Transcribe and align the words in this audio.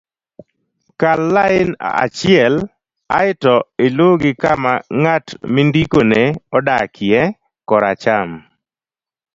kal 1.01 1.21
lain 1.35 1.69
achiel 2.03 2.53
aeto 3.17 3.55
iluw 3.85 4.13
gi 4.21 4.31
kama 4.41 4.73
ng'at 5.01 5.25
mindikone 5.53 6.21
odakie 6.57 7.23
kor 7.69 7.83
acham 7.91 8.29